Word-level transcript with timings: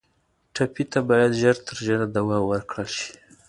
ټپي 0.53 0.83
ته 0.91 0.99
باید 1.09 1.31
ژر 1.41 1.55
تر 1.67 1.77
ژره 1.85 2.07
دوا 2.15 2.37
ورکړل 2.49 2.89
شي. 2.97 3.11